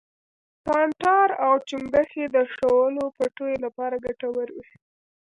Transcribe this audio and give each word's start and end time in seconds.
کانټار 0.67 1.29
او 1.45 1.53
چنگښې 1.69 2.25
د 2.35 2.37
شولو 2.53 3.03
پټیو 3.15 3.61
لپاره 3.65 3.95
گټور 4.05 4.47
وي. 4.55 4.69